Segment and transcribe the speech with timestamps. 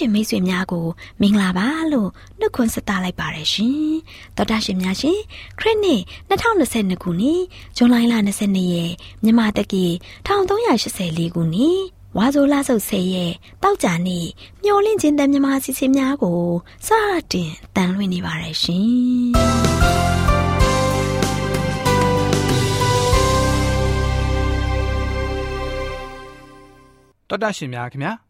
[0.00, 0.86] မတော်တာရှင်မိတ်ဆွေများကို
[1.20, 3.92] မင်္ဂလာပါလို့နှုတ်ခွန်းဆက်သလိုက်ပါရရှင်
[4.36, 5.18] တော်တာရှင်များရှင်
[5.58, 6.00] ခရစ်နှစ်
[6.30, 7.42] 2022ခုနှစ်
[7.76, 7.96] ဇွန်လ
[8.36, 9.84] 22ရက်မြန်မာတက္ကီ
[10.26, 11.78] 1384ခုနှစ်
[12.16, 13.32] ဝါဆိုလာဆုပ်ဆဲရဲ့
[13.62, 14.26] တောက်ကြနေ့
[14.64, 16.42] မျောလင့်ခြင်းတန်မြမစီစီများကို
[16.86, 16.88] စ
[17.32, 19.30] တင်တန်လွှင့်နေပါရရှင်
[27.28, 28.29] တော်တာရှင်များခင်ဗျာ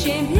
[0.00, 0.39] shame.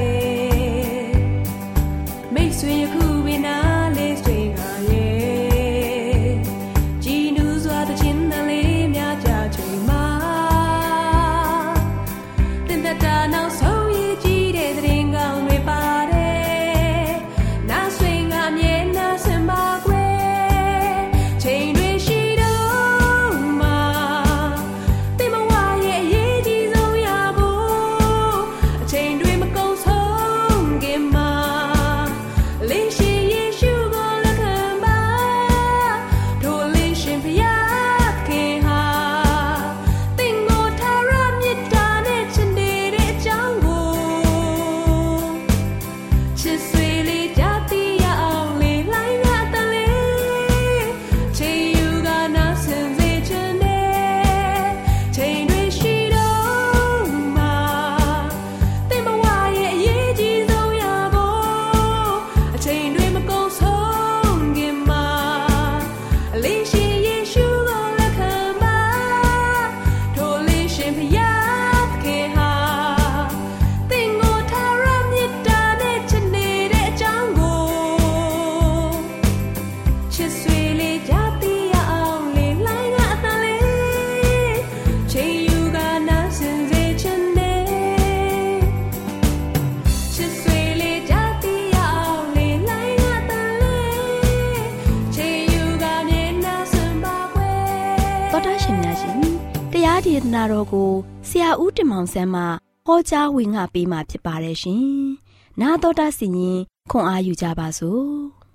[101.40, 102.42] ရာဦးတင်မောင်ဆန်းမှ
[102.86, 104.86] ဟောကြားဝင်ငါပေးมาဖြစ်ပါတယ်ရှင်။
[105.60, 106.58] 나တော်တာစီရင်
[106.90, 108.06] ခွန်အားယူကြပါစို့။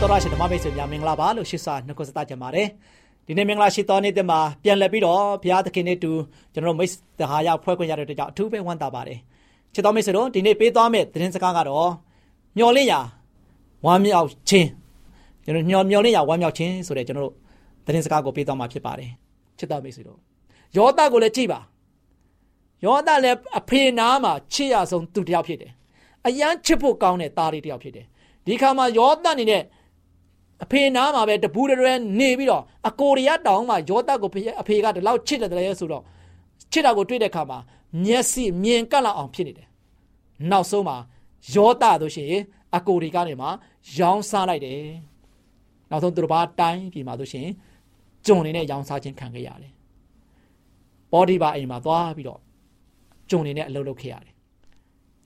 [0.00, 2.68] တော်ရရှိဓမ္မမိတ်ဆွေများမင်္ဂလာပါလို့ရှိစာနှုတ်ဆက်ကြပါတယ်
[3.26, 6.12] ဒီနေ့မင်္ဂလာရှိတော်နေ့တမှာပြန်လည်ပြီးတော့ဘုရားသခင်နဲ့တူ
[6.52, 9.18] ကျွန်တော်တို့မိတ်တဟာရဖွဲ့ခွင့်ရတဲ့အတွက်ကြောင့်အထူးပဲဝမ်းသာပါတယ်
[9.74, 11.90] ချစ်တော်မိတ်ဆွေတို့ဒီနေ့ပေးသွားမယ့်သတင်းစကားကတော့
[12.58, 13.00] မျော်လင့်ရာ
[13.86, 14.68] ဝမ်းမြောက်ခြင်း
[15.44, 17.34] ကျွန်တော်မျော်မျော်လင့်ရာဝမ်းမြောက်ခြင်းဆိုတဲ့ကျွန်တော်တို့
[17.85, 19.11] သတင်းစကားကိုပေးသွားမှာဖြစ်ပါတယ်
[19.57, 20.19] ချစ်တော်မိတ်ဆွေတို့
[20.77, 21.59] ယောသကိုလည်းကြည့်ပါ
[22.85, 25.71] ယောသလည်းအဖေနာမှာချစ်ရဆုံးသူတစ်ယောက်ဖြစ်တယ်
[26.27, 28.05] အယမ်းချစ်ဖို့ကောင်းတဲ့သားလေးတစ်ယောက်ဖြစ်တယ်
[28.45, 29.63] ဒီခါမှာယောသအနေနဲ့
[30.63, 34.29] အဖေနားမှာပဲတပူးတရဲနေပြီးတော့အကိုရီးယားတောင်မှာယောသကို
[34.61, 36.03] အဖေကဒီလောက်ချစ်တယ်လေဆိုတော့
[36.71, 37.57] ချစ်တာကိုတွေ့တဲ့ခါမှာ
[38.03, 39.67] မျက်စိမြင်ကပ်လောက်အောင်ဖြစ်နေတယ်
[40.51, 40.97] နောက်ဆုံးမှာ
[41.53, 42.43] ယောသတို့ရှိရင်
[42.75, 43.47] အကိုရီကနေမှ
[43.97, 44.81] ရောင်းစားလိုက်တယ်
[45.89, 47.53] နောက်ဆုံးသူတို့ဘာတိုင်းပြည်မှာတို့ရှိရင်
[48.25, 49.73] ဂျုံနေနဲ့ရောင်းစားခြင်းခံခဲ့ရတယ်
[51.11, 52.39] ဘောဒီဘာအိမ်မှာသွားပြီးတော့
[53.29, 54.33] ဂျုံနေနဲ့အလုပ်လုပ်ခဲ့ရတယ်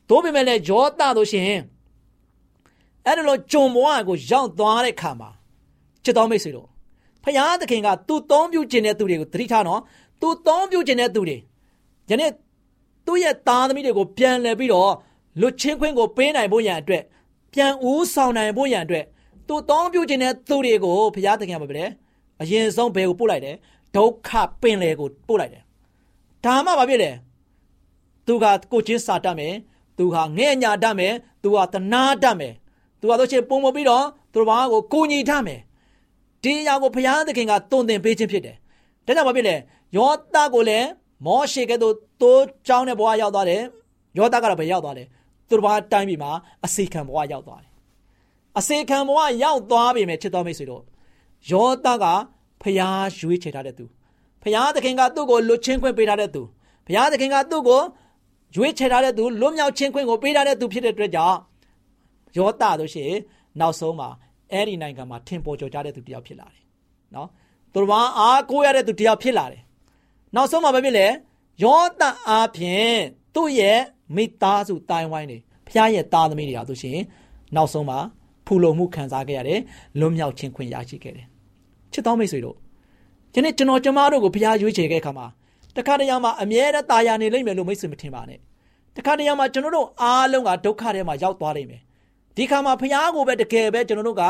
[0.10, 1.62] သို့ပေမဲ့လည်းယောသတို့ရှိရင်
[3.06, 5.30] အဲ့ဒါလိုဂျုံဘဝကိုရောက်သွားတဲ့ခါမှာ
[6.04, 6.68] ချစ်တော်မိတ်ဆွေတို့
[7.24, 9.82] ဖယားသခင်ကသူ့သုံးပြုခြင်းတဲ့သူတွေကိုသတိထားနော်
[10.22, 11.38] သူ့သုံးပြုခြင်းတဲ့သူတွေ
[12.10, 12.32] ယနေ့
[13.06, 14.94] သူ့ရဲ့သားသမီးတွေကိုပြန်လှည့်ပြီးတော့
[15.42, 17.04] လွတ်ချင်းခွင့်ကိုပေးနိုင်ဖို့ရန်အတွက်
[17.54, 19.06] ပြန်ဦးဆောင်နိုင်ဖို့ရန်အတွက်
[19.48, 21.86] သူ့သုံးပြုခြင်းတဲ့သူတွေကိုဖယားသခင်ကပဲလေ
[22.42, 23.56] အရင်ဆုံးဘယ်ကိုပို့လိုက်တယ်
[23.96, 24.30] ဒုက္ခ
[24.62, 25.64] ပင်လေကိုပို့လိုက်တယ်
[26.46, 27.12] ဒါမှဘာဖြစ်လဲ
[28.28, 29.54] သူကကိုချင်းစာတတ်မယ်
[29.98, 32.54] သူဟာငဲ့ညာတတ်မယ်သူဟာတနာတတ်မယ်
[33.00, 35.60] သူကတော့ချင်းပုံမပြီးတော့သူတို့ဘာကိုကိုညီထားမယ်
[36.44, 38.56] ဒီအရာကိုဘုရားသခင်ကတုံသင်ပေးခြင်းဖြစ်တယ်
[39.06, 39.56] ဒါကြောင့်ဘာဖြစ်လဲ
[39.98, 40.88] ယောသကိုလည်း
[41.26, 43.62] မောရှေကဲ့သို့တိုးကြောင်းတဲ့ဘဝရောက်သွားတယ်
[44.18, 45.04] ယောသကတော့ဘယ်ရောက်သွားလဲ
[45.50, 46.32] သူတို့ဘာတိုင်းပြည်မှာ
[46.66, 47.72] အစေခံဘဝရောက်သွားတယ်
[48.60, 50.84] အစေခံဘဝရောက်သွားပြီမဲ့ချစ်တော်မိတ်ဆွေတို့
[51.52, 52.06] ယောသက
[52.62, 53.86] ဖျားရွေးချယ်ထားတဲ့သူ
[54.44, 56.42] ဖျားသခင်ကသူ့ကိုလွတ်ချင်းခွင့်ပေးထားတဲ့သူ
[56.88, 57.82] ဖျားသခင်ကသူ့ကို
[58.56, 61.38] ရွေးချယ်ထားတဲ့သူလွတ်မြောက်ခြင်းခွင့်ကိုပေးထားတဲ့သူဖြစ်တဲ့အတွက်ကြောင့်
[62.38, 63.20] ယောသတို့ရှိရင်
[63.60, 64.10] နောက်ဆုံးမှာ
[64.52, 66.64] အဲ့ဒီနိုင်ငံမှာထင်ပေါ်ကျော်ကြတဲ့သူတယောက်ဖြစ်လာတယ်
[67.16, 67.28] နော်
[67.74, 69.62] သူတော်ဘာအားကိုးရတဲ့သူတယောက်ဖြစ်လာတယ်
[70.36, 71.08] နောက်ဆုံးမှာဘာဖြစ်လဲ
[71.64, 72.98] ယောသအားဖြင့်
[73.36, 73.80] သူ့ရဲ့
[74.16, 75.38] မိသားစုတိုင်ဝိုင်းတွေ
[75.68, 77.00] ဖခင်ရဲ့သားသမီးတွေဟာသူရှင်
[77.56, 78.00] နောက်ဆုံးမှာ
[78.46, 79.60] ဖူလုံမှုခံစားခဲ့ရတယ်
[80.00, 81.28] လွတ်မြောက်ခြင်းခွင့်ရရှိခဲ့တယ်
[81.95, 82.57] ချစ်တော်မိတ်ဆွေတို့
[83.33, 85.27] ဒီနေ့ကျွန်တော်ကျမတို့ကိုဖခင်ရွေးချယ်ခဲ့ခါမှာ
[85.77, 88.39] တခါတရံမှာအမြဲတမ်းตายာနေလိမ့်မယ်လို့မိတ်ဆွေမထင်ပါနဲ့
[88.97, 91.81] တခါတရံမှာကျွန်တော်တို့အားလုံးကဒုက္ခထဲမှာရောက်သွားလိမ့်မယ်
[92.37, 94.25] ဒီခါမှာဖះကိုပဲတကယ်ပဲကျွန်တော်တို့က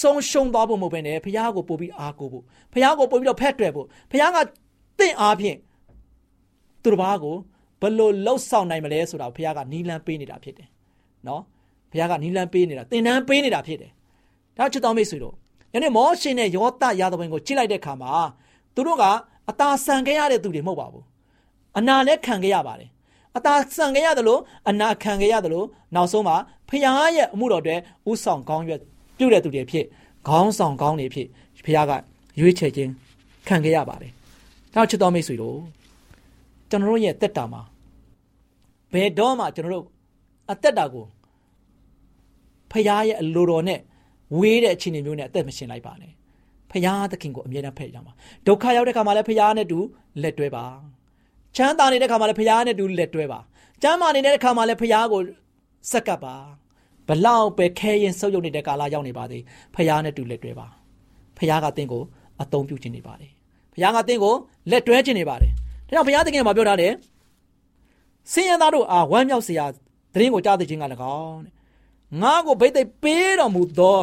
[0.00, 4.36] ဆုံးရှုံးသွားဖို့မဟုတ်ဘဲနဲ့ဖះကိုပို့ပြီးအားကိုဖို့ဖះကိုပို့ပြီးတော့ဖက်တွယ်ဖို့ဖះက
[4.98, 5.58] တင့်အားဖြင့်
[6.82, 7.36] သူတစ်ပါးကို
[7.82, 10.68] ဘလို့လှုပ်ဆောင်နိုင်မလဲဆိုတာဖះကနီလန်းပေးနေတာဖြစ်တယ်
[11.28, 11.42] နော်
[11.92, 13.90] ဖះကနီလန်းပေးနေတာတင်တန်းပေးနေတာဖြစ်တယ်
[14.58, 15.45] ဒါချစ်တော်မိတ်ဆွေတို့ယ
[15.83, 18.11] နေ့မောရှင်နဲ့ယောသရာသဝင်ကိုကြည့်လိုက်တဲ့အခါမှာ
[18.75, 19.03] သူတို့က
[19.49, 21.05] အသာဆန်ခဲ့ရတဲ့သူတွေမဟုတ်ပါဘူး
[21.77, 22.89] အနာလည်းခံခဲ့ရပါတယ်
[23.37, 26.35] အသာဆန်ခဲ့ရတယ်လို့အနာခံခဲ့ရတယ်လို့နောက်ဆုံးမှာ
[26.69, 26.83] ဖခင်
[27.15, 27.75] ရဲ့အမှုတော်တွေ
[28.09, 28.81] ဥဆောင်ကောင်းရွက်
[29.17, 29.85] ပြုတဲ့သူတွေဖြစ်
[30.27, 31.91] ခေါင်းဆောင်ကောင်းတွေဖြစ်ဖခင်က
[32.39, 32.91] ရွေးချယ်ခြင်း
[33.47, 34.11] ခံခဲ့ရပါတယ်။
[34.75, 35.57] နောက်ချစ်တော်မိတ်ဆွေတို့
[36.69, 37.61] ကျွန်တော်တို့ရဲ့တက်တာမှာ
[38.93, 39.85] ဘယ်တော့မှကျွန်တော်တို့
[40.51, 41.05] အသက်တာကို
[42.71, 43.79] ဖခင်ရဲ့အလိုတော်နဲ့
[44.35, 46.11] ဝေးတဲ့အခြေအနေမျိုးနဲ့အသက်မရှင်လိုက်ပါနဲ့။
[46.71, 48.13] ဖခင်သခင်ကိုအမြဲတမ်းဖက်ရမှာ။
[48.47, 49.79] ဒုက္ခရောက်တဲ့ခါမှာလည်းဖခင်နဲ့တူ
[50.23, 50.65] လက်တွဲပါ။
[51.55, 53.39] ချမ်းသာနေတဲ့ခါမှာလည်းဖခင်နဲ့တူလက်တွဲပါ။
[53.83, 55.21] ကျမ်းမာနေတဲ့ခါမှာလည်းဖခင်ကို
[55.91, 56.35] စက်ကပ်ပါ
[57.07, 59.43] ဘလောက်ပဲခဲရင်ဆုပ်ယုပ်နေတဲ့ကာလရောက်နေပါသေး
[59.75, 60.67] ဖះနဲ့တူလက်တွဲပါ
[61.37, 62.03] ဖះကတင့်ကို
[62.41, 63.31] အသုံးပြုခြင်းနေပါတယ်
[63.73, 64.33] ဖះကတင့်ကို
[64.71, 65.51] လက်တွဲခြင်းနေပါတယ်
[65.87, 66.93] ဒါကြောင့်ဘုရားသခင်ကပြောထားတယ်
[68.31, 69.65] စင်ရသားတို့အားဝမ်းမြောက်စရာ
[70.13, 70.85] သတင်းကိုကြားသိခြင်းက၎
[71.17, 71.53] င်းတဲ့
[72.21, 73.97] ငါကိုဗိတ်သိပ်ပေးတော်မူသော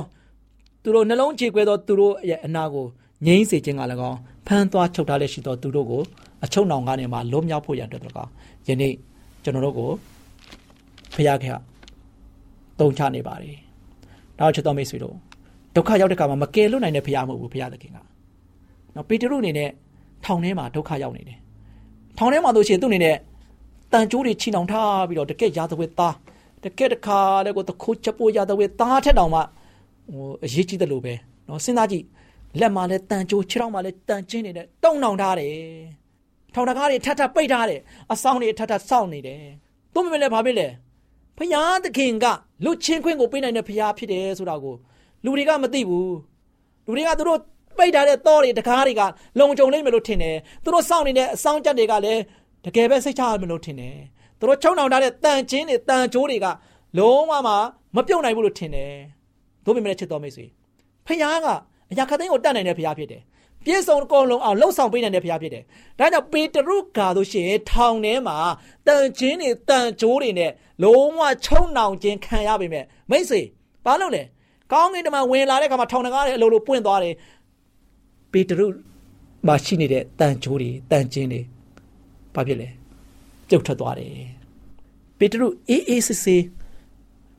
[0.84, 2.86] သူတို့နှလုံးခြေခွဲသောသူတို့ရဲ့အနာကို
[3.26, 6.02] ငြိမ်းစေခြင်းက၎င်းဖမ်းသွားချုပ်ထားလက်ရှိသောသူတို့ကို
[6.44, 8.28] အချုံနောင်ကနေမှလွတ်မြောက်ဖို့ရန်အတွက်တော့
[8.68, 8.92] ယနေ့
[9.44, 9.90] ကျွန်တော်တို့ကို
[11.14, 11.46] ဖခင်က
[12.80, 13.56] တုံချနေပါတယ်။
[14.38, 15.14] နောက်ချက်တော်မိတ်ဆွေတို့
[15.74, 17.98] ဒုက္ခရောက်တဲ့ခါမှာမကယ်လွတ်နိုင်တဲ့ဖခင်မဟုတ်ဘူးဖခင်သခင်က။
[18.94, 19.70] နော်ပေတရုအနေနဲ့
[20.24, 21.38] ထောင်ထဲမှာဒုက္ခရောက်နေတယ်။
[22.18, 23.16] ထောင်ထဲမှာဆိုရှင်သူ့အနေနဲ့
[23.92, 26.14] တန်ကြိုးတွေချီနှောင်ထားပြီးတော့တကက်ရာသဝဲသား
[26.64, 29.40] တကက်တခါလည်းကိုတခိုးချက်ပိုးရာသဝဲသားထက်တောင်မှ
[30.12, 31.14] ဟိုအရေးကြီးတယ်လို့ပဲ
[31.48, 32.04] နော်စဉ်းစားကြည့်
[32.60, 35.54] လက်မှာလည်းတန်ကြိုးခြေထောက်မှာလည်းတန်ကျင်းနေတဲ့တုံနှောင်ထားတယ်။
[36.54, 37.80] ထောင်တကားတွေထပ်ထပ်ပိတ်ထားတယ်။
[38.12, 39.42] အဆောင်တွေထပ်ထပ်စောင့်နေတယ်။
[39.94, 40.68] သူ့မမလဲဘာဖြစ်လဲ။
[41.38, 42.26] ဖယားသခင်က
[42.64, 44.74] လွတ်ချင်းခွင့်ကိုပေးနိုင်တဲ့ဖယားဖြစ်တယ်ဆိုတာကို
[45.24, 46.16] လူတွေကမသိဘူး
[46.86, 47.40] လူတွေကသူတို့
[47.78, 49.02] ပိတ်ထားတဲ့တောတွေတကားတွေက
[49.38, 52.20] လုံခြုံလိမ့်မယ်လို့ထင်တယ်သူတို့စောင့်နေတဲ့အဆောင်ကြက်တွေကလည်း
[52.64, 53.96] တကယ်ပဲစိတ်ချရမယ်လို့ထင်တယ်
[54.38, 56.46] သူတို့ချုံနှောင်ထားတဲ့တန်ချင်းတွေတန်ကြိုးတွေက
[56.98, 57.48] လုံးဝမ
[57.96, 58.92] မပြုတ်နိုင်ဘူးလို့ထင်တယ်
[59.64, 60.46] တို့ပေမဲ့ချစ်တော်မိတ်ဆွေ
[61.06, 61.46] ဖယားက
[61.90, 63.22] အရာခသိန်းကိုတတ်နိုင်တဲ့ဖယားဖြစ်တယ်
[63.64, 65.62] ပြည့်စုံအကုန်လုံးအောင်လှုပ်ဆောင်ပေးနိုင်တဲ့ဘုရားဖြစ်တယ်။
[65.98, 68.36] ဒါကြောင့်ပေတရုကာတို့ရှင်ထောင်ထဲမှာ
[68.86, 70.50] တန်ချင်းတွေတန်ကြိုးတွေနဲ့
[70.82, 73.40] လုံးဝချုံနှောင်ခြင်းခံရပေမဲ့မိတ်ဆွေ
[73.84, 74.22] ဘာလို့လဲ
[74.72, 77.14] ကောင်းကင်တမန်ဝင်လာတဲ့အခါမှာထောင်တကားတွေအလိုလိုပွင့်သွားတယ်
[78.32, 78.66] ပေတရု
[79.46, 81.40] မှာရှိနေတဲ့တန်ချိုးတွေတန်ကျင်းတွေ
[82.34, 82.68] ဘာဖြစ်လဲ
[83.48, 84.10] ပြုတ်ထွက်သွားတယ်
[85.18, 86.42] ပေတရုအေးအေးဆေးဆေး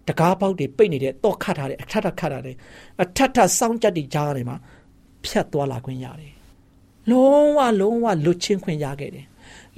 [0.08, 2.56] တကားပေါက်တွေပိတ်နေတဲ့တော့ခတ်ထားတဲ့အထက်ထခတ်ထားတဲ့
[3.04, 4.58] အထက်ထစောင်းကြက်တွေကြားထဲမှာ
[5.24, 6.34] ဖြတ်သွားလာခွင့်ရတယ်
[7.12, 9.26] လုံးဝလုံးဝလွတ်ချင်းခွင့်ရခဲ့တယ်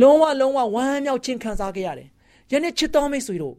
[0.02, 2.10] လုံးဝလုံးဝဝမ်းမြောက်ခြင်းခံစားခဲ့ရတယ်
[2.52, 3.56] ယနေ့ချစ်တော်မိတ်ဆွေတို့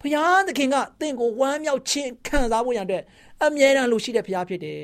[0.00, 3.02] ဖခင်သခင်ကတင့်ကိုဝမ်းမြောက်ခြင်းခံစားဖို့ရတဲ့
[3.44, 4.80] အမြဲတမ်းလို့ရှိတဲ့ဖခင်ဖြစ်တယ်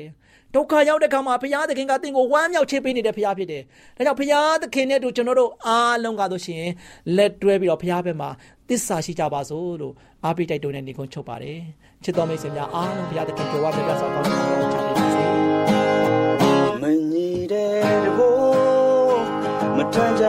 [0.55, 3.63] ဒုက္ခရောက်တဲ့ခါမှာဘုရားသခင်ကတင့်ကိုဝမ်းမြောက်ခြင်းပေးနေတဲ့ဘုရားဖြစ်တယ်။
[3.97, 6.65] ဒါကြောင့်ဘုရားသခင်နဲ့တို့ကျွန်တော်တို့အားလုံးကဆိုရှင်
[7.17, 8.29] လက်တွဲပြီးတော့ဘုရားဘက်မှာ
[8.69, 9.93] တစ္ဆာရှိကြပါစို့လို့
[10.25, 11.59] အားပေးတိုက်တွန်းတဲ့ညီကုန်းချုပ်ပါတယ်။
[12.03, 14.33] ချစ်တော်မိတ်ဆွေများအားလုံးဘုရားသခင်ကြွယ်ဝပြပြဆောက်ကောင်းချ
[14.85, 15.23] ပေးပါစေ။
[16.81, 19.21] မညီတဲ့ဘိုး
[19.77, 20.25] မထမ်းကြ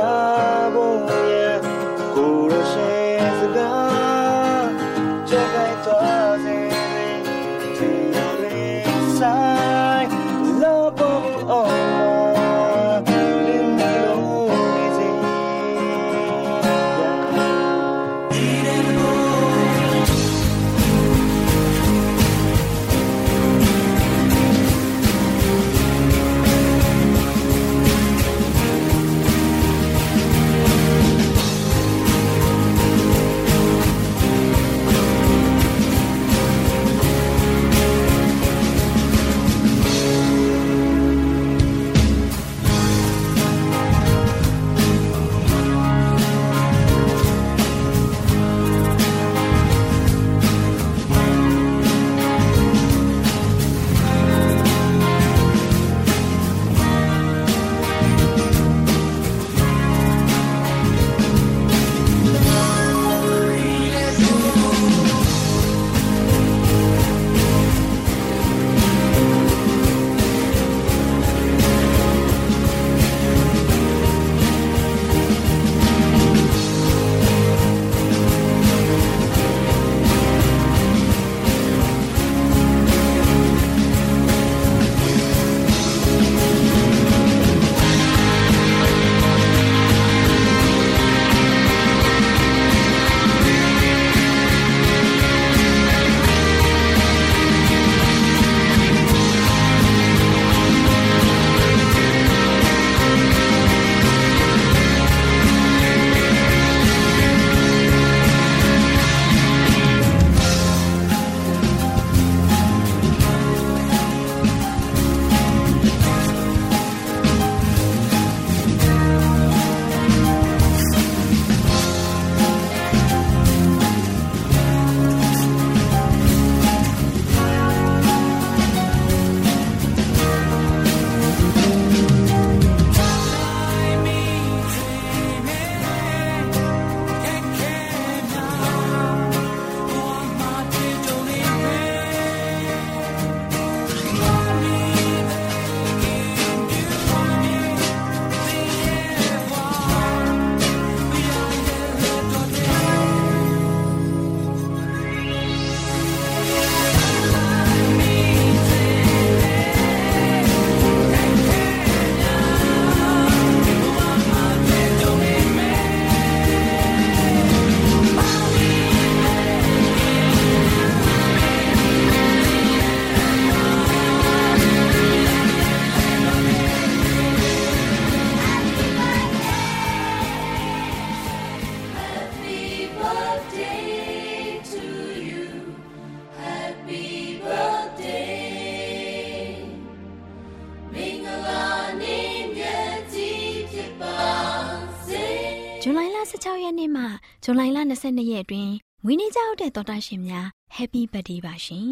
[197.51, 198.73] ဇွန်လလ22ရက်အတွင်း
[199.05, 201.85] မွေးနေ့ကြောက်တဲ့တော်တာရှင်များ Happy Birthday ပါရှင်။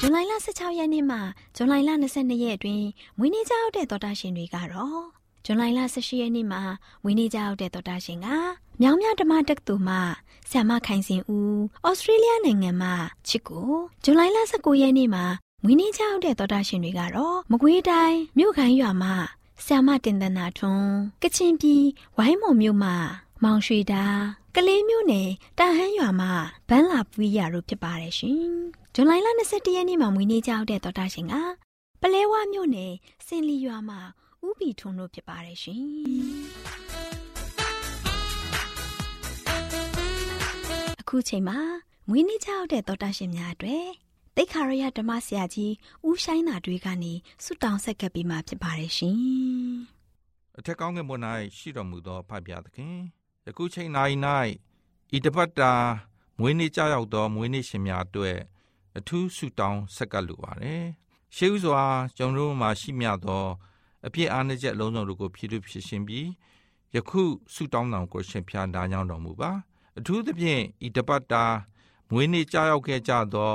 [0.00, 1.18] ဇွန်လလ16ရက်နေ့မှ
[1.56, 2.86] ဇွန်လလ22ရက်အတွင်း
[3.18, 5.02] မွေးနေ့ကြောက်တဲ့တော်တာရှင်တွေကတော့
[5.44, 6.60] ဇွန်လလ18ရက်နေ့မှာ
[7.02, 8.28] မွေးနေ့ကြောက်တဲ့တော်တာရှင်က
[8.80, 9.96] မြောင်မြဓမ္မတက္ကသိုလ်မှ
[10.50, 12.90] ဆ iam ခိုင်စင်ဦးဩစတြေးလျနိုင်ငံမှ
[13.28, 13.70] ချစ်ကို
[14.04, 15.24] ဇွန်လလ19ရက်နေ့မှာ
[15.64, 19.12] မွေးနေ့ကြောက်တဲ့တော်တာရှင်တွေကတော့မကွေးတိုင်းမြို့ခိုင်ရွာမှ
[19.66, 21.84] ဆ iam တင်တနာထွန်းကချင်ပြည်
[22.16, 22.90] ဝိုင်းမော်မြို့မှ
[23.42, 24.04] မောင်ရွှေတာ
[24.54, 26.28] ကလေးမျိုးနယ်တာဟန်းရွာမှ
[26.68, 28.48] ဘန်းလာပွီးရတို့ဖြစ်ပါတယ်ရှင်။
[28.94, 31.34] ဇွန်လလ22ရက်နေ့မှာမွေးနေ့ကြောက်တဲ့တော်တာရှင်က
[32.00, 32.92] ပလဲဝမြို့နယ်
[33.26, 33.96] စင်လီရွာမှ
[34.46, 35.82] ဥပီထွန်းတို့ဖြစ်ပါတယ်ရှင်။
[41.00, 41.58] အခုချိန်မှာ
[42.08, 44.03] မွေးနေ့ကြောက်တဲ့တော်တာရှင်များအတွက်
[44.36, 45.72] တိတ်ခါရရဓမ္မဆရာကြီး
[46.08, 47.12] ဦးဆိုင်နာတွေကနေ
[47.44, 49.18] ဆုတောင်းဆက်ကပ်ပြီးမှဖြစ်ပါတယ်ရှင်
[50.58, 51.18] အထက်ကောင်းကင်ဘုံ၌
[51.56, 52.96] ရှိတော်မူသောဖဖျားသခင်
[53.46, 53.90] ယခုချိန်၌၌
[55.16, 55.72] ဤတပတ်တာ
[56.38, 58.38] မွေးနေ့ကြောက်သောမွေးနေ့ရှင်များအတွက်
[58.98, 60.82] အထူးဆုတောင်းဆက်ကပ်လိုပါတယ်
[61.36, 61.82] ရှေးဥစွာ
[62.16, 63.44] ကျွန်တော်တို့မှာရှိမြသော
[64.06, 66.28] အပြစ်အားနည်းချက်အလုံးစုံတို့ကိုဖြည့်လို့ဖြစ်ရှင်ပြီး
[66.94, 67.22] ယခု
[67.54, 69.50] ဆုတောင်းတော်ကိုရှင်ဖျားနာကြောင်းတော်မူပါ
[69.98, 71.44] အထူးသဖြင့်ဤတပတ်တာ
[72.10, 73.54] မွေးနေ့ကြောက်ခဲ့ကြသော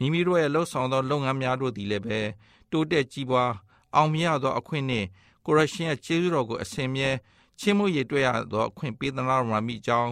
[0.00, 2.20] မိမိတို့ရဲ့လှုပ်ဆောင်သောလုပ်ငန်းများတို့သည်လည်းပဲ
[2.70, 3.52] တိုးတက်ကြီးပွား
[3.96, 5.06] အောင်မြင်သောအခွင့်နှင့်
[5.46, 7.10] ကိုရရှင်ရဲ့ကျေးဇူးတော်ကိုအစဉ်မြဲ
[7.60, 10.10] ချင်းမှုရည်တွေ့ရသောအခွင့်ပေးသနာတော်မှာမိကြောင်း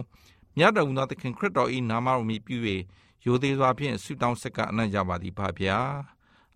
[0.57, 2.57] မြတ်တော်မူသောသခင်ခရစ်တော်၏နာမတော်မြည်ပြု၍
[3.25, 5.77] ရိုသေစွာဖြင့်ဆုတောင်းဆက်ကအနံ့ကြပါသည်ဖဗျာ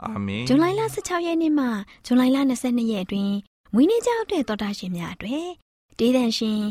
[0.04, 1.66] အာမင်ဇူလိုင်လ16ရက်နေ့မှ
[2.06, 3.36] ဇူလိုင်လ22ရက်အတွင်း
[3.74, 5.48] မွေးနေ့ကြောက်တဲ့တော်တာရှင်များအတွက်
[6.00, 6.62] ဒေသန်ရှင်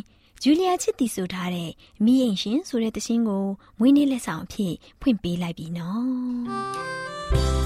[0.44, 1.70] ဂျူလီယာချစ်တီဆိုထားတဲ့
[2.04, 3.46] မိရင်ရှင်ဆိုတဲ့သင်းကို
[3.78, 7.62] မွေးနေ့လက်ဆောင်အဖြစ်ဖွင့်ပေးလိုက်ပြီနော်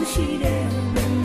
[0.00, 1.19] 不思量。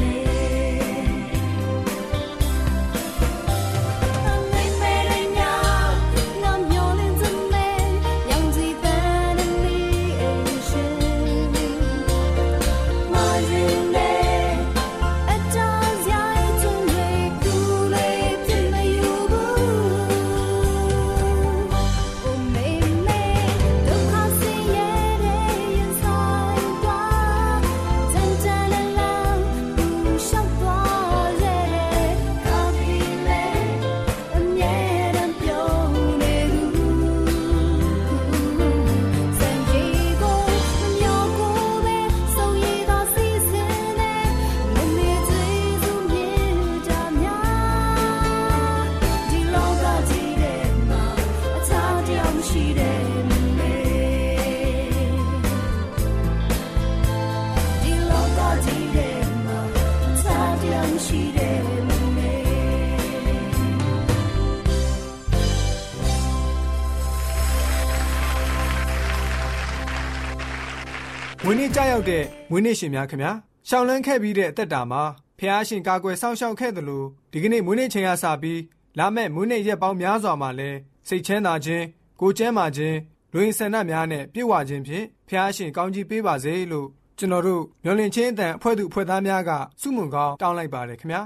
[71.78, 73.32] ကြောက်ရောက်တဲ့မွေးနေ့ရှင်များခင်ဗျာ
[73.70, 75.04] ရှောင်းလန်းခဲ့ပြီးတဲ့အသက်တာမှာ
[75.40, 78.62] ဖះရှင်ကာကွယ်စောင့်ရှောက်ခဲ့တယ်လို့ဒီကနေ့မွေးနေ့ချိန်ကစပြီး
[79.00, 80.70] လာမဲ့မွေးနေ့ရက်ပေါင်းများစွာမှာလဲ
[81.08, 81.86] စိတ်ချမ်းသာခြင်း
[82.22, 82.98] ကိုကျမ်းမာခြင်း
[83.34, 91.22] လူရင်ဆန္ဒများနဲ့ပြည့်ဝခြင်းဖြင့်ဖះရှင်ကောင်းကြီးပေးပါစေလို့ကျွန်တော်တို့မျော်လင့်ခြင်းအတန်အဖွဲ့သူအဖွဲ့သားများကစုမုံကောင်းတောင်းလိုက်ပါတယ်ခင်ဗျာ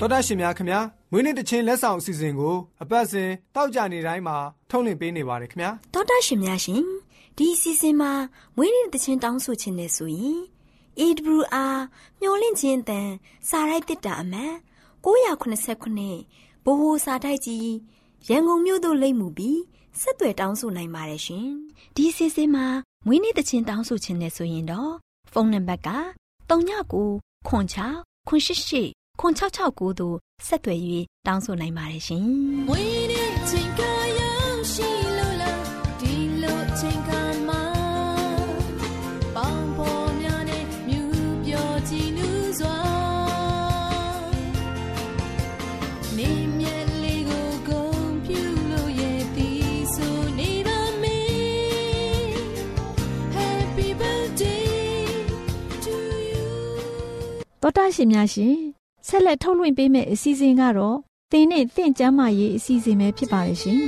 [0.00, 0.80] တော်တာရှင်များခင်ဗျာ
[1.10, 4.36] မွေးနေ့တခြင်းလက်ဆောင်အစီအစဉ်ကိုအပတ်စဉ်တောက်ကြနေတိုင်းမှာ
[4.70, 6.82] ထုတ်လွှင့်ပေးနေပါတယ်ခင်ဗျာတော်တာရှင်များရှင်
[7.38, 8.12] ဒီအစီအစဉ်မှာ
[8.56, 10.38] မွေးနေ့တခြင်းတောင်းဆိုခြင်းနဲ့ဆိုရင်
[11.00, 11.76] AWR
[12.20, 13.08] မျော်လင့်ခြင်းအတန်
[13.48, 14.52] စာရိုက်တစ်တာအမှန်
[15.04, 17.70] 989ဘိုဟိုစာတိုက်ကြီး
[18.28, 19.60] ရန်ကုန်မြို့သို့လိမ့်မှုပြီး
[20.00, 21.48] ဆက်သွယ်တောင်းဆိုနိုင်ပါတယ်ရှင်
[21.94, 22.66] ဒီအစီအစဉ်မှာ
[23.06, 24.92] မွေးနေ့တခြင်းတောင်းဆိုခြင်းနဲ့ဆိုရင်တော့
[25.32, 25.90] ဖုန်းနံပါတ်က
[26.50, 27.64] 39ခွန်
[27.98, 30.16] 6ခွန်88ခွန်669တို့
[30.46, 30.80] ဆက်သွယ်၍
[31.26, 32.26] တောင်းဆိုနိုင်ပါတယ်ရှင်။
[32.70, 33.80] ဝင်းနေချိန်က
[34.18, 35.13] ရောက်ရှိ
[57.66, 58.54] တောတာရှင်များရှင်
[59.06, 60.98] ဆက်လက်ထုတ်လွှင့်ပေးမယ့်အစီအစဉ်ကတော့
[61.32, 63.78] တင်နဲ့တင့်ကျမ်းမာရေးအစီအစဉ်ပဲဖြစ်ပါလိမ့်ရှင်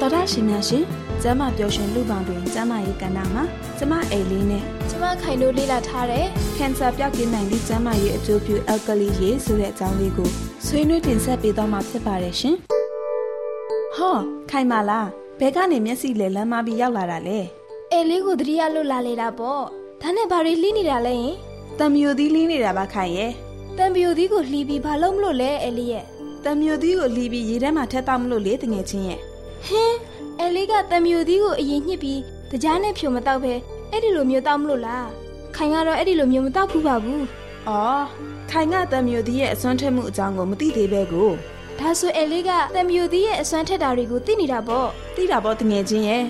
[0.00, 0.84] တော်ရရှင်များရှင်
[1.22, 3.42] ကျမပျော်ရွှင်လူပေါင်းတွင်ကျမရဲ့ကဏ္ဍမှာ
[3.78, 6.26] ကျမအိမ်လေးနဲ့ကျမခိုင်တို့လေ့လာထားတဲ့
[6.58, 10.30] ကင်ဆာပျောက်ကင်းနိုင်သည့်ကျမရဲ့အကျိုးပြုအယ်ကလီရေဆိုတဲ့အကြောင်းလေးကို
[10.70, 12.56] ဆွေးနွေးတင်ဆက်ပေးသွားမှာဖြစ်ပါတယ်ရှင်။
[13.96, 14.16] ဟော
[14.50, 17.38] ခိုင်ပါလားဘဲကနေမျက်စိလဲလမ်းမပြီးရောက်လာတာလေ
[17.92, 19.62] အဲလေးကိုတတိယလွတ်လာလေတာပေါ့
[20.02, 21.34] ဒါနဲ့ဘာတွေလှိနေတာလဲယင်။
[21.78, 23.32] တံမျိုးသီးလေးနေတာပါခိုင်ရဲ့
[23.78, 26.04] တံပြိုသီးကိုလှီးပြီးဘာလို့မလို့လဲအဲလေးရဲ့။
[26.44, 29.20] တံမျိုးသီးကိုလီးပြီးရေထဲမှာထက်တောက်မလို့လေတငယ်ချင်းရဲ့
[29.66, 29.96] ဟင်း
[30.40, 33.52] အဲလေးကတံပြိုသီးကိုအရင်ညှစ်ပြီးတကြားနဲ့ဖြိုမတော့ပဲ
[33.90, 35.08] အဲ့ဒီလိုမျိုးတောက်မလို့လား
[35.56, 37.22] ခိုင်ကတော့အဲ့ဒီလိုမျိုးမတောက်ဘူးပါဘူး။
[37.68, 38.04] အော်
[38.50, 41.30] ခိုင်ကတံမျိုးသီးရဲ့အစွမ်းထက်မှုအကြောင်းကိုမသိသေးပဲကို
[41.80, 46.24] ဒါဆိုအဲလေးကတံပြိုသီးရဲ့အစွမ်းထက်တာတွေကိုသိနေတာပေါ့သိတာပေါ့တငယ်ချင်းရဲ့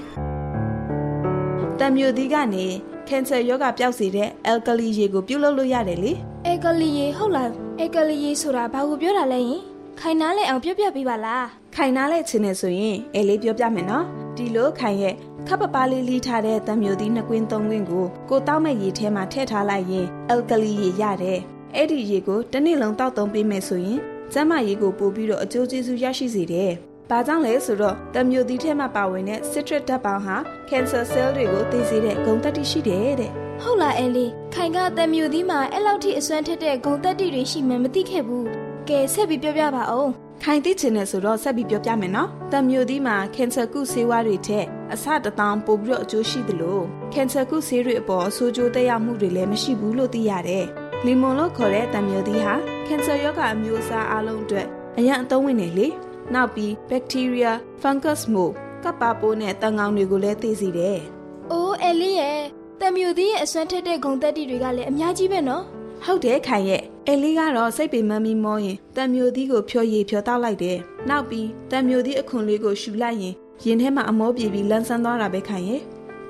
[1.81, 2.67] တံမျိုးသီးကနေ
[3.09, 6.13] ကန်ဆာရောဂါပျောက်စေတဲ့အယ်ကလီရေကိုပြုတ်လုပ်လို့ရတယ်လေ
[6.47, 7.51] အဲကလီရေဟုတ်လား
[7.81, 9.61] အဲကလီရေဆိုတာဘာကိုပြောတာလဲယင်
[10.01, 14.05] ခိုင်နားလဲအောင်ပြောပြပေးပါလားခိုင်နားလဲချင်းနေဆိုရင်အဲလေးပြောပြမယ်နော်
[14.37, 15.15] ဒီလိုခိုင်ရဲ့
[15.47, 21.41] ခပ်ပပလေးလီးထားတဲ့တံမျိုးသီးနှစ်ကွင်းသုံးကွင်းကိုကိုတောက်မဲ့ရေထဲမှာထည့်ထားလိုက်ရင်အယ်ကလီရေရတယ်
[21.77, 24.01] အဲ့ဒီရေကိုတစ်နေ့လုံးတောက်သုံးပေးမယ်ဆိုရင်
[24.33, 26.73] ကျန်းမာရေးကိုပို့ပြီးတော့အကျိုးကျေးဇူးရရှိစေတယ်။
[27.11, 30.37] ဘာကြောင့်လဲဆိုတော့တံမျိုးသီးထဲမှာပါဝင်တဲ့ citric ဓာတ်ပေါင်းဟာ
[30.71, 33.31] cancer cell တွေကိုသိစေတဲ့ဂုဏ်သတ္တိရှိတယ်တဲ့
[33.63, 38.47] ဟုတ်လားအဲလေးခိုင်ကတံမြူသီးမှာအဲ့လောက်ထိအစွမ်းထက်တဲ့ဂုံတက်တီတွေရှိမှမသိခဲ့ဘူး
[38.89, 40.11] ကဲဆက်ပြီးပြောပြပါအောင်။
[40.43, 46.81] ခိုင်သိချင်တယ်ဆိုတော့ဆက်ပြီးပြောပြမယ်နော်။တံမျိုးသီးမှာ cancer ကုဆေးဝါးတွေထက်အဆတထောင်ပိုပြီးတော့အကျိုးရှိသလို
[47.15, 50.67] cancer ကုဆေးတွေအပေါ်အဆိုးကျိုးသက်ရောက်မှုတွေလည်းမရှိဘူးလို့သိရတယ်။
[51.05, 52.55] လီမွန်လို့ခေါ်တဲ့တံမျိုးသီးဟာ
[52.87, 54.67] cancer ရောဂါအမျိုးအစားအလုံးအတွက်
[54.99, 55.87] အရန်အသုံးဝင်နေလေ။
[56.35, 58.53] နောက်ပြီး bacteria, fungus မို့
[58.85, 60.99] ကပ်ပါပိုးနဲ့တန်ကောင်တွေကိုလည်းသိစေတယ်။
[61.53, 62.41] အိုးအဲလေးရဲ့
[62.81, 65.63] တံမြူသီးရဲ့အစွမ်းထက်တဲ့ဂုံတက်တီတွေကလည်းအများကြီးပဲနော်
[66.05, 70.79] ဟုတ်တယ်ခိုင်ရဲ့အဲလေးကတော့စိတ်ပေမမ်းမီမောရင်တံမျိုးသီးကိုဖြောရည်ဖြောတောက်လိုက်တယ်
[71.09, 75.81] နောက်ပြီးတံမျိုးသီးအခွန်လေးကိုရှူလိုက်ရင်ရင်ထဲမှာအမောပြေပြီးလန်းဆန်းသွားတာပဲခိုင်ရဲ့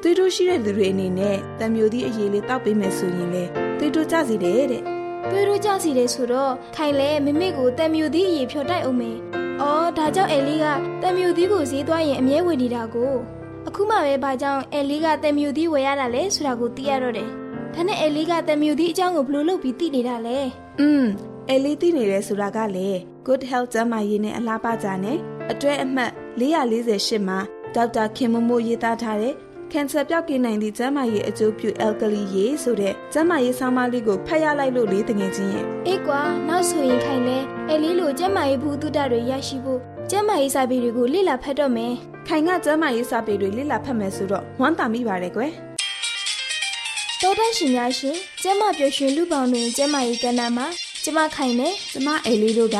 [0.03, 3.45] သွေးတိုးရှိတဲ့လူတွေအနေနဲ့တံမျိုးသီးအရည်လေးတောက်ပေးမယ်ဆိုရင်လေ
[3.79, 4.83] သွေးတိုးကျစီတယ်တဲ့
[5.31, 9.17] သွေးတို့ကြစီတယ်ဆိုတော့ခိုင်လဲမမေကိုတံမြူသီးအရေးဖြောတိုက်အောင်မယ်
[9.63, 10.67] အော်ဒါကြောင့်အဲလေးက
[11.03, 13.13] တံမြူသီးကိုဈေးသွားရင်အမြဲဝယ်နေတာကို
[13.69, 17.29] အခုမှပဲဘာကြောင့်အဲလေးကတံမြူသီးဝယ်ရတာလဲဆိုတာကိုသိရတော့တယ်
[17.75, 20.39] ဒါနဲ့အဲလေးကတံမြူသီးအကြောင်းကိုဘယ်လိုလုပ်ပြီးသိနေတာလဲ
[20.81, 21.05] อืม
[21.51, 22.89] အဲလေးသိနေတယ်ဆိုတာကလေ
[23.27, 25.19] good health ကျန်းမာရေးနဲ့အလားပါကြနဲ့
[25.53, 27.39] အတွဲအမှတ်448မှာ
[27.75, 29.35] ဒေါက်တာခင်မိုးမိုးရေးသားထားတဲ့
[29.73, 37.39] ကန်ဆာပြောက်ကင်းနိုင်သည့်ကျန်းမာရေးအကျိုးပြုအယ်ကလီရေးဆိုတဲ့ကျန်းမာရေးဆောင်းပါးလေးကိုဖတ်ရလိုက်လို့လေတငယ်ချင်းရဲ့အေးကွာနောက်ဆိုရင်ခိုင်လဲ
[37.71, 41.93] အဲလေးလိုကျမ်းမာရေးဘူးတုဒ္ဒတွေရရှိဖို့ကျမ်းမာရေးစာပေတွေကိုလေ့လာဖတ်တော့မယ်
[42.29, 45.53] ခိုင်ကကျမ်းမာရေးစာပေတွေလေ့လာဖတ်မယ်ဆိုတော့ဝမ်းသာမိပါတယ်ကွယ်
[47.23, 50.67] တောတရှင်များရှင်ကျမ်းမာပျော်ရွှင်လူပေါင်းတွင်ကျမ်းမာရေးကဏ္ဍမှာ
[51.05, 52.79] ကျမခိုင်နဲ့ကျမအိမ်လေးတို့က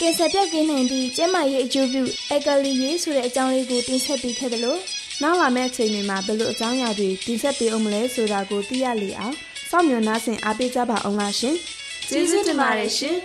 [0.00, 4.80] ကင်ဆာပြောက်ကင်းနိုင်သည့်ကျန်းမာရေးအကျိုးပြုအက်ကလီရေးဆိုတဲ့အကြောင်းလေးကိုတင်ဆက်ပေးခဲ့တယ်လို့
[5.22, 9.34] နောက်လာမယ့်အချိန်တွေမှာဘယ်လိုအကြောင်းအရာတွေတင်ဆက်ပေးအောင်မလဲဆိုတာကိုသိရလေအောင်
[9.70, 11.56] စောင့်မျှော်နှားဆင်အားပေးကြပါအောင်လားရှင်
[12.08, 13.16] ကျေးဇူးတင်ပါတယ်ရှင်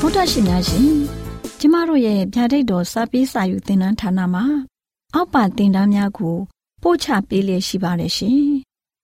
[0.00, 0.88] ဗုဒ္ဓရှင်များရှင်
[1.60, 4.44] ကျကျမတို့ရဲ့ဗျာဒိတ်တော်စပေးစာယူသင်တန်းဌာနမှာ
[5.14, 6.36] အောက်ပါသင်တန်းများကို
[6.82, 8.42] ပို့ချပေးလျက်ရှိပါတယ်ရှင်။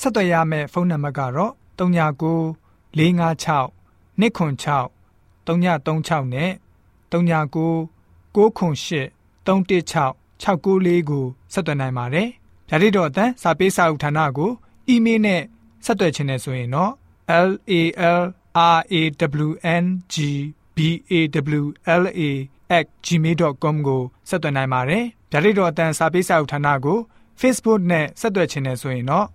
[0.00, 2.56] ဆက်သွယ်ရမယ့်ဖုန်းနံပါတ်ကတော့39
[2.96, 3.70] 656
[4.20, 4.90] 296
[5.46, 6.50] 336နဲ့
[7.10, 7.88] 39
[8.34, 12.28] 98 316 694ကိုဆက်သွင်းနိုင်ပါတယ်။
[12.68, 14.50] ဗျာဒိတ်တော်အတန်းစာပေးစာဥထာဏာကို
[14.88, 15.42] အီးမေးလ်နဲ့
[15.84, 16.92] ဆက်သွယ်ခြင်းနဲ့ဆိုရင်တော့
[17.46, 17.82] l a
[18.18, 19.00] l r a
[19.44, 19.50] w
[19.82, 20.16] n g
[20.76, 20.78] b
[21.10, 21.12] a
[21.60, 21.64] w
[22.02, 22.20] l a
[23.06, 26.98] @gmail.com ကိုဆက်သွင်းနိုင်ပါတယ်။ဗျာဒိတ်တော်အတန်းစာပေးစာဥထာဏာကို
[27.40, 29.26] Facebook နဲ့ဆက်သွယ်ခြင်းနဲ့ဆိုရင်တော့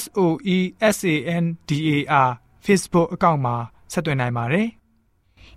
[0.00, 0.20] s o
[0.56, 0.58] e
[0.96, 2.30] s a n d a r
[2.64, 3.54] Facebook အကောင့်မှာ
[3.92, 4.68] ဆက်သွင်းနိုင်ပါတယ်။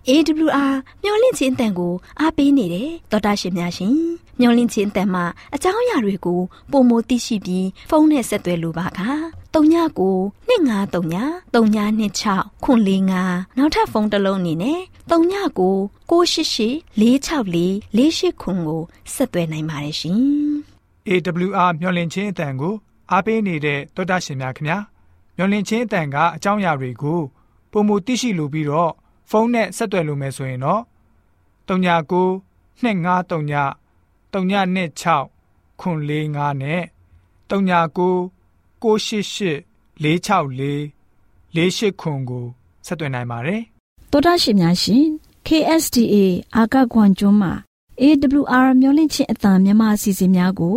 [0.08, 3.96] AWR မျော်လင့်ခြင်းအတန်ကိုအားပေးနေတယ်တော်တာရှင်များရှင်
[4.40, 6.40] မျော်လင့်ခြင်းအတန်မှာအကြောင်းအရာတွေကို
[6.70, 8.90] ပုံမသိရှိပြီးဖုန်းနဲ့ဆက်သွယ်လိုပါက
[9.54, 12.80] 39 2939 3926ခွန်
[13.18, 15.70] 45နောက်ထပ်ဖုန်းတစ်လုံးအနေနဲ့39
[16.10, 17.62] 688 464
[17.98, 18.82] 48ခွန်ကို
[19.14, 20.20] ဆက်သွယ်နိုင်ပါတယ်ရှင်
[21.08, 22.74] AWR မျော်လင့်ခြင်းအတန်ကို
[23.12, 24.78] အားပေးနေတဲ့တော်တာရှင်များခင်ဗျာ
[25.36, 27.20] မျော်လင့်ခြင်းအတန်ကအကြောင်းအရာတွေကို
[27.70, 28.92] ပုံမသိရှိလိုပြီးတော့
[29.30, 30.82] ဖုန်းနဲ့ဆက်သွယ်လို့မယ်ဆိုရင်တော့
[31.68, 32.40] 39
[32.80, 32.82] 253
[34.32, 36.82] 326ခွန်45နဲ့
[37.50, 38.30] 39
[38.82, 39.60] 688
[41.54, 42.44] 464 48ခွန်ကို
[42.86, 43.60] ဆက်သွင်းနိုင်ပါတယ်။
[44.12, 45.04] သောတာရှင်များရှင်
[45.46, 46.14] KSTA
[46.56, 47.52] အာကခွန်ကျွန်းမှာ
[48.00, 50.76] AWR မျိုးလင့်ချင်းအတံမြန်မာအစီအစဉ်များကို